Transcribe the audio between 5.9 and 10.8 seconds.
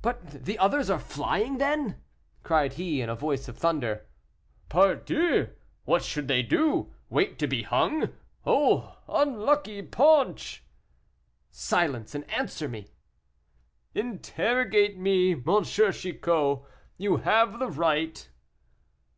should they do? Wait to be hung? Oh! unlucky paunch!"